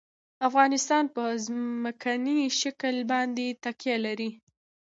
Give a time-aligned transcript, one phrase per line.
[0.47, 4.29] افغانستان په ځمکنی شکل باندې تکیه لري.